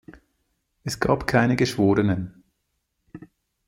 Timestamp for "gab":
0.99-1.27